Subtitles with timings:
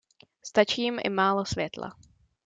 [0.43, 1.97] Stačí jim i málo světla.